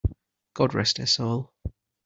God 0.55 0.73
rest 0.73 0.97
her 0.97 1.05
soul! 1.05 1.53